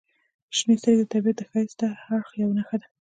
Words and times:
•شنې 0.55 0.75
سترګې 0.79 1.03
د 1.05 1.09
طبیعت 1.13 1.37
د 1.39 1.41
ښایسته 1.51 1.87
اړخ 2.13 2.29
یوه 2.41 2.53
نښه 2.57 2.77
ده. 2.81 2.87